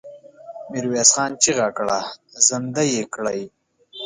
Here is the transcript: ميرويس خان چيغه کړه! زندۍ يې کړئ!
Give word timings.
ميرويس 0.71 1.09
خان 1.15 1.31
چيغه 1.41 1.67
کړه! 1.77 1.99
زندۍ 2.47 2.87
يې 2.97 3.03
کړئ! 3.13 3.41